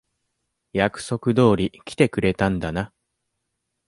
[0.73, 2.91] 約束通り来てくれたんだな。